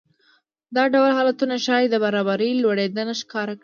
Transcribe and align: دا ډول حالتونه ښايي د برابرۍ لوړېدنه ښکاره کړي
دا 0.75 0.83
ډول 0.93 1.11
حالتونه 1.17 1.55
ښايي 1.65 1.87
د 1.91 1.95
برابرۍ 2.03 2.51
لوړېدنه 2.55 3.13
ښکاره 3.21 3.53
کړي 3.55 3.59